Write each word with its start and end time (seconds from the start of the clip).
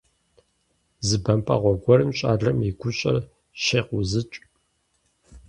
Зы 1.07 1.17
бэмпӀэгъуэ 1.23 1.73
гуэрым 1.81 2.11
щӏалэм 2.17 2.57
и 2.69 2.71
гущӀэр 2.79 3.17
щекъузыкӀ. 3.61 4.37